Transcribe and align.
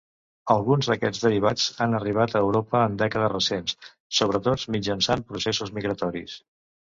Alguns 0.51 0.87
d'aquests 0.91 1.25
derivats 1.25 1.65
han 1.85 1.91
arribat 1.97 2.33
a 2.33 2.41
Europa 2.45 2.81
en 2.87 2.97
dècades 3.03 3.31
recents, 3.35 3.75
sobretot 4.21 4.67
mitjançant 4.77 5.25
processos 5.33 5.75
migratoris. 5.79 6.35